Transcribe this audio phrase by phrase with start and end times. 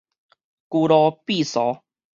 [0.03, 0.05] 龜叨
[1.25, 1.81] 鱉趖